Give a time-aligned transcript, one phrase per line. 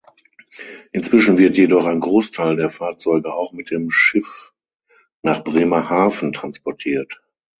[0.93, 4.51] Inzwischen wird jedoch ein Großteil der Fahrzeuge auch mit dem Schiff
[5.21, 7.21] nach Bremerhaven transportiert.